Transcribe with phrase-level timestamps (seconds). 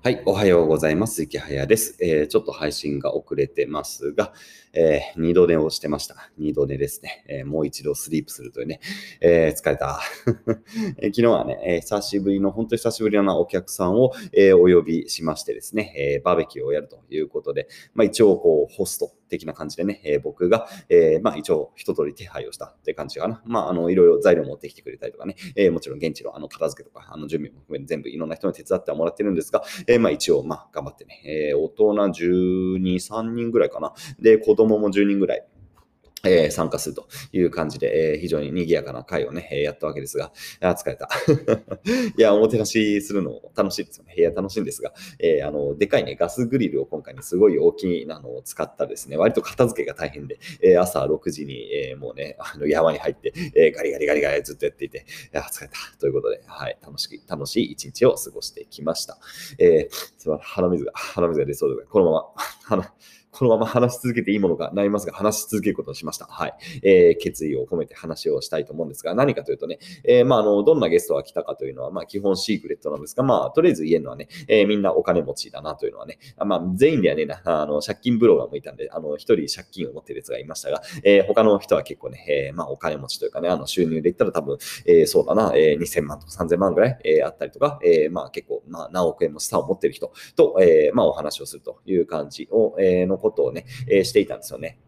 [0.00, 1.24] はい、おはようございます。
[1.24, 4.32] 池早です、えー、ちょっと配信が遅れてますが、
[4.72, 6.30] えー、二度寝をしてました。
[6.38, 7.24] 二度寝ですね。
[7.26, 8.78] えー、もう一度スリープするというね。
[9.20, 10.00] え、疲れた。
[11.02, 23.42] え昨日はね、え、久しぶりの、本当に久しぶりなお客さんを、え、お呼びしましてですね、え、バーベキューをやるということで、まあ一応こう、ホスト的な感じでね、えー、僕が、えー、まあ一応一通り手配をしたって感じかな。
[23.46, 33.92] まああの、いろいろ材料持ってきてくれたりとかね、えー、もちろん現地のあの片付けとか、あの準備も含め全部いろんな人に手伝ってはもらってるんですが、えー、まあ一応、まあ頑張ってね、えー、大人12、3人ぐらいかな。
[34.18, 35.46] で、子供も10人ぐらい。
[36.24, 41.08] えー、参加するという感じで、えー、非常に賑やかな会をね、えー、やったわけですが、あ疲れた。
[42.16, 44.14] いや、おもてなしするの楽しいですよね。
[44.16, 55.74] 部屋楽しいんですが、えあの、でかいね、ガスグリルを今回にすごい大きなのを使ったですね、割と片付けが大変で、え朝6時に、えもうね、あの山に入って、えガリガリガリガリずっとやっていて、いや、疲れた。
[55.98, 59.18] ということで、はい、楽しい、楽しい一日を過ごしてきました。
[59.58, 62.24] えー、鼻水が、鼻水が出そうで、このまま、
[63.30, 66.26] このまま話し続けていいものか悩みますが、話し続けることにしました。
[66.26, 66.54] はい。
[66.82, 94.78] えー、決意を込めて話をしたいと思うんですが、何かというとね、えー、まあ、あの、どんなゲストが来たかというのは、まあ、基本シークレットなんですが、まあ、とりあえず言えるのはね、えー、みんなお金持ちだなというのはね、まあ、全員ではね、あの、借金ブロガーもいたんで、あの、一人借金を持ってるやつがいましたが、えー、他の人は結構ね、えー、まあ、お金持ちというかね、あの、収入で言ったら多分、えー、そうだな、えー、2000万とか3000万ぐらい、えー、あったりとか、えー、まあ、結構、まあ、何億円も資産を持ってる人と、えー、まあ、お話をするという感じを、えー、のことをね、えーしていたんですよね。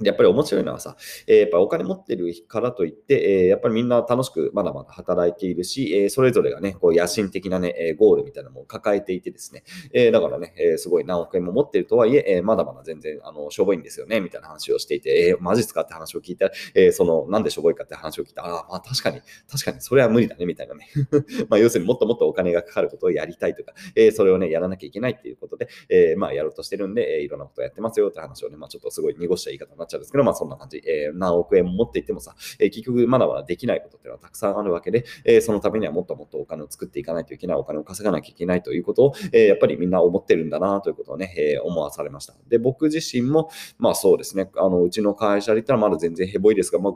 [0.00, 0.96] やっぱり面白いのはさ、
[1.26, 20.88] えー、やっぱお金持ってるからといって、えー、やっぱりみんな楽しくまだまだ働いているし、えー、それぞれがね、こう野心的なね、えゴールみたいなのも抱えていてですね、えだからね、えすごい何億円も持ってるとはいえ、えまだまだ全然、あの、しょぼいんですよね、みたいな話をしていて、えマジっすかって話を聞いたら、えその、なんでしょぼいかって話を聞いたら、ああ、まあ確かに、確かにそれは無理だね、みたいなね。
[21.48, 42.34] まあ要するにもっともっとお金がかかることをやりたいとか、えそれをね、やらなきゃいけないっていうことで、えまあやろうとしてるんで、えいろんなことをやってますよって話をね、まあちょっとすごい濁した言い方になちゃうんですけど、まあそんな感じ、えー、何億円も持っていってもさ、えー、結局まだまだできないことっていうのはたくさんあるわけで、えー、そのためにはもっともっとお金を作っていかないといけない、お金を稼がなきゃいけないということを、えやっぱりみんな思ってるんだなということをね、え思わされました。
[42.48, 46.92] で、僕自身も、まあそうですね、あのうちの会社で言ったらまだ全然ヘボいですが、まあ、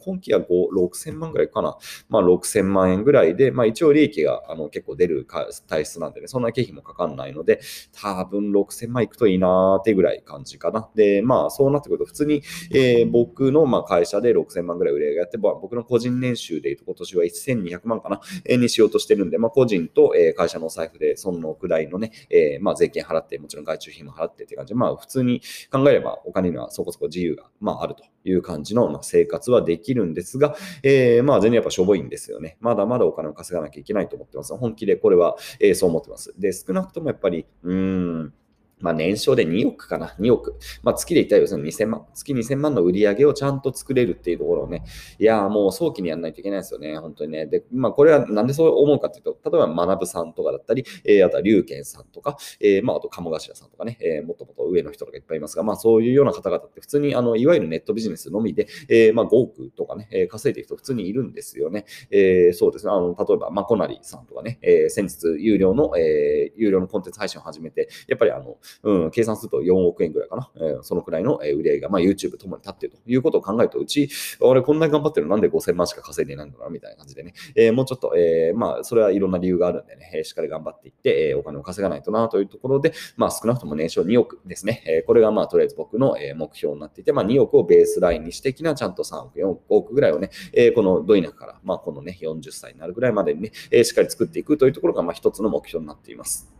[0.00, 0.46] 今期は5
[0.76, 1.76] 6000万ぐらいかな、
[2.08, 5.26] まあ6000万円ぐらいで、まあ一応利益があの結構出る
[5.66, 7.60] 体質なんでね、そんな経費もかかんないので、
[7.92, 10.88] 多分6000万いくといいなーってぐらい感じかな。
[10.94, 32.56] で、まあそうなってくると、普通に、えー、僕の、まあ、会社で6000万ぐらい売り上げやって、僕の個人年収でいうと今年は1200万かな、えにしようとしてるんで、まあ、個人と、え会社のお財布でそのくらいのね、えまあ、税金払って、もちろん外注費も払ってって感じで、まあ、普通に考えればお金にはそこそこ自由が、まあ、あるという感じの、ま生活はできるんですが、えー、まあ、全然やっぱしょぼいんですよね。
[32.60, 34.56] まだまだお金を稼がなきゃいけないと思ってます。
[34.56, 36.34] 本気でこれは、えー、そう思ってます。
[36.38, 38.34] で、少なくともやっぱり、うーん、
[38.80, 40.56] まあ、年商で2億かな、2億。
[40.82, 42.06] まあ、月で言ったら要するに2000万。
[42.14, 44.84] 月2000万の売り上げをちゃんと作れるっていうところをね、
[45.18, 47.46] いやもう早期にやらないといけないですよね、本当にね。
[47.46, 61.86] で、まあ、これはなんでそう思うかっていうと、例えば学さんとかだったり、えー、あとは龍賢さんとか、えー、まあ、あと鴨頭さんとかね、えー、もっともっと上の人とかいっぱいいますが、まあ、そういうような方々って普通に、あの、いわゆるネットビジネスのみで、えー、まあ、5億とかね、えー、稼いでいる人普通にいるんですよね。
[62.10, 62.92] えー、そうですね。
[62.92, 70.50] あの、例えば、まあ、コナリさんとかね、えー、先日、有料の、えー、有料のコンテンツ配信を始めて、やっぱりあの、うん、計算すると4億円ぐらいかな。
[70.56, 74.08] えー、そのくらいの売り上げが、まあ、YouTube ともに立っているということを考えると、うち、
[74.40, 75.36] 俺こんなに頑張ってるの？
[75.36, 84.82] なんで5000万しか稼いでないんだろうみたいな感じでね、えー、もうちょっと、えー、まあ、それはいろんな理由があるんでね、え、しっかり頑張っていって、え、お金を稼がないとなというところで、まあ、少なくとも年商2億ですね。
[84.86, 96.52] えー、これが、まあ、とりあえず僕の、目標になっていて、まあ、2億をベースラインにしてきな、ちゃんと3億、4億、ぐらいをね、えー、このど田舎から、まあ、このね、40歳になるぐらいまでにね、えー、しっかり作っていくというところが、まあ、一つの目標になっています。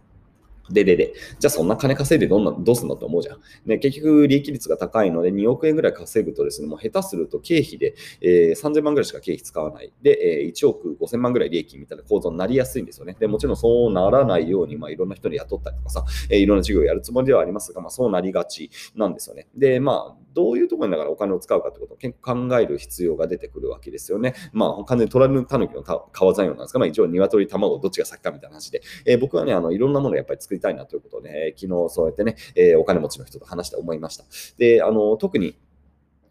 [0.71, 3.41] ででで、じゃあそんな金稼いでどんな、どうすんのと思うじゃん。
[3.67, 9.93] ね、結局利益率が高いので2億円ぐらい稼ぐとですね、もう下手すると経費で、えー、3000万ぐらいしか経費使わない。
[10.03, 13.17] で、えー、1億5000万ぐらい利益みたいな構造になりやすいんですよね。
[13.19, 19.47] で、もちろんそうならないように、まあいろんな人に雇ったりとかさ、えー、いろんな事業をやるつもりではありますが、まあそうなりがちなんですよね。
[19.55, 24.35] で、まあ、どういうところにだからお金を使うかってことを結構考える必要が出てくるわけですよね。
[24.53, 34.25] まあ、完全に虎のタヌキの川山用なんですが、まあ一応鶏、卵、どっちが先かみたいな話で、えー、僕はね、あの、いろんなものをやっぱり作りたいなということを、ね、昨日そうやってね、えー、お金持ちの人と話して思いました。
[34.59, 35.57] で、あの、特に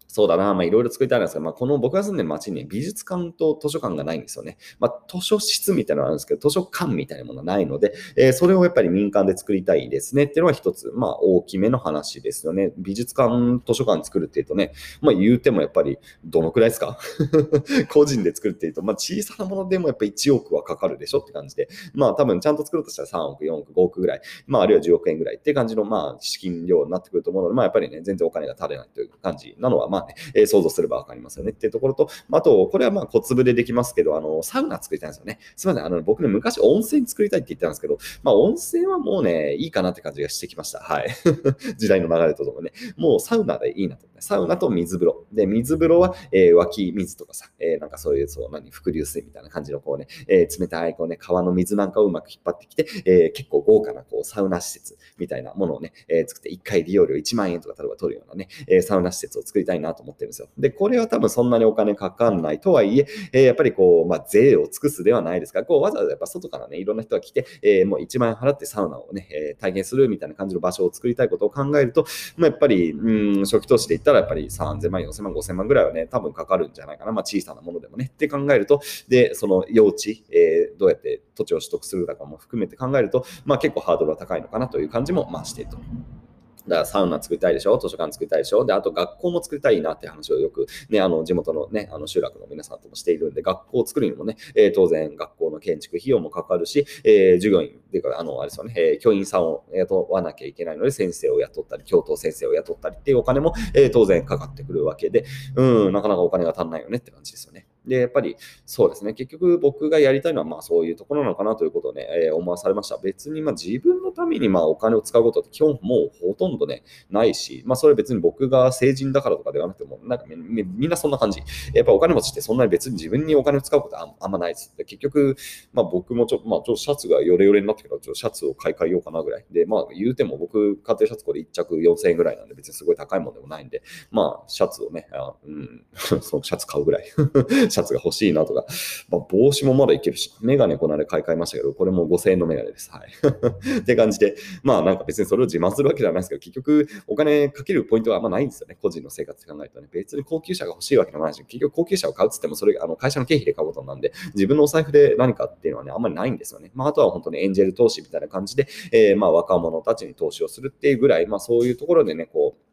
[0.08, 4.56] そうだな、まあいろいろ作りたいんですけど、まあこの僕が住んでる街に美術館と図書館がないんですよね。
[4.78, 12.72] まあ図書室みたいなのあるんですけど、図書館みたいなものがないので、えー、それをやっぱり民間で作りたいですねっていうのは一つ、まあ大きめの話ですよね。
[12.78, 16.98] 美術館、図書館作るっていうとね、まあ言うてもやっぱりどのくらいですか？
[17.92, 35.38] 個人で作るっていうと、まあ小さなものでもやっぱり1億はかかるでしょって感じで、まあ多分ちゃんと作るとしたら3億、4億、5億ぐらい、まああるいは10億円ぐらいって感じのまあ資金量になってくると思うので、まあやっぱりね、全然お金が足りないという感じなのは、まあね、え、想像すればわかりますよねっていうところと、あと、これはまあ小粒でできますけど、あの、サウナ作りたいんですよね。
[35.56, 40.80] すみません、あの、僕ね、昔温泉作りたいって言ったんですけど、まあ温泉はもうね、いいかなって感じがしてきました。
[40.80, 41.08] はい。
[41.78, 44.06] 時代の流れとともにね、もうサウナでいいなと。
[44.20, 45.26] サウナと水風呂。
[45.32, 60.48] で、水風呂は、えー、湧き水とかさ、えー、なんかそういう、そう、何、伏流水みたいな感じのこうね、えー、冷たいこうね、川の水なんかをうまく引っ張ってきて、え結構豪華なこうサウナ施設みたいなものをね、え作って1回利用料1万円とか例えば取るようなね、えサウナ施設を作りたいなと思ってるんですよ。
[60.58, 77.12] で、これは多分そんなにお金かかんないとはいえ、えやっぱりこう、まあ、税を尽くすではないですが、こう、わざわざやっぱ外からね、いろんな人が来て、えもう1万円払ってサウナをね、え体験するみたいな感じの場所を作りたいことを考えると、まあ、やっぱり、うん、初期投資で言ってたらやっぱり3000万、4000万、5000万ぐらいはね、多分かかるんじゃないかな。
[77.12, 78.10] まあ、小さなものでもね。
[78.12, 85.76] って考えると、で、その用地、えー、どうやって土地を取得するかも含めて考えると、まあ、結構ハードルは高いのかなという感じも、ま、していると。
[85.76, 87.78] だからサウナ作りたいでしょ？
[87.78, 88.64] 図書館作りたいでしょ？
[88.64, 105.24] で、あと学校も作りたいなって話をよくね、あの地元のね、あの集落の皆さんともしているんで、学校を作るにもね、えー、当然学校の建築費用もかかるし、えー、授業員っていうか、あの、あれですよね、えー、教員さんを雇わなきゃいけないので、先生を雇ったり、教頭先生を雇ったりっていうお金も、え当然かかってくるわけで、
[105.56, 107.66] うん、なかなかお金が足んないよねって感じですよね。
[107.86, 112.98] で、やっぱりそうですね、結局僕がやりたいのはまあそういうところなのかなということをね、えー、思わされました。
[112.98, 121.40] 別にまあ自分のためにまあお金を使うことって基本もうほとんどね、ないし、まあそれ別に僕が成人だからとかではなくても、なんかみみんなそんな感じ。
[121.74, 124.74] やっぱお金持ちってそんなに別に自分にお金を使うことはあんまないです。
[124.76, 125.36] で結局、
[125.72, 129.46] まあ僕もちょ、まあちょっとシャツがヨレヨレになってきたら、ちょっとシャツを買い替えようかなぐらい。
[129.50, 135.84] で、まあ言うても僕、家庭シャツこれ1着4000円ぐらいなんで別にすごい高いもんでもないんで、まあシャツをね、あうん、
[136.22, 137.04] そのシャツ買うぐらい。
[137.06, 138.64] シャツが欲しいなとか、
[139.08, 142.90] まあ、帽子もまだいけるし、メガネこの間買い替えましたけど、これも5000円のメガネです。
[142.90, 143.10] はい。
[143.80, 148.78] って感じで、まあなんか別にそれを自慢するわけではないですけど、結局お金かけるポイントはあんまないんですよね。
[148.80, 149.88] 個人の生活考えるとね。
[149.92, 156.70] 別に高級車が欲しいわけでもないし、結局高級車を買うっつっても、それがあの会社の経費で買うことなんで、自分のお財布で何かっていうのはね、あんまりないんですよね。
[156.74, 162.65] まああとは本当にエンジェル投資みたいな感じで、えー、まあ若者たちに投資をするっていうぐらい、まあそういうところでね、こう、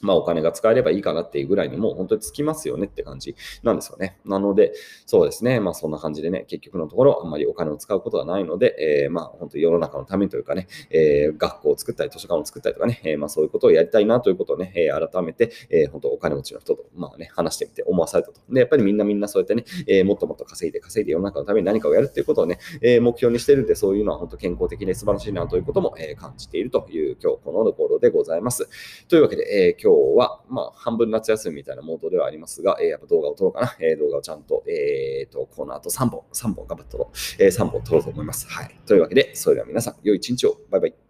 [0.00, 4.18] まあお金が使えればいいかなっていうぐらいにもう本当につきますよねって感じなんですよね。
[4.24, 4.72] なので、
[5.06, 5.60] そうですね。
[5.60, 18.40] まあそんな感じでね、結局のところあんまりお金を使うことはないので、えー、まあ本当に世の中のためというかね、えー、学校を作ったり図書館を作ったりとかね、えー、まあそういうことをやりたいなということをね、え、改めて、えー、本当お金持ちの人と、まあね、話してみて思わされたと。
[18.50, 28.68] で、やっぱりみんなみんなそうやってね、え、もっともっと稼いで稼いで世の中のために何かをやるっていうことをね、え、目標にしてるんで、そういうのは本当健康的で素晴らしいなということも、え、感じているという今日このところでございます。
[29.08, 33.76] というわけで、えー、今日は、まあ半分夏休みみたいなモードではありますが、えー、やっぱ動画を撮ろうかな。
[33.78, 37.42] えー、動画をちゃんと、えー、と、この後3本、3本頑張って撮ろう。
[37.42, 38.48] えー、3本撮ろうと思います。
[38.48, 38.76] はい。
[38.84, 40.56] というわけで、それでは皆さん、良い一日を。
[40.70, 41.05] バイバイ。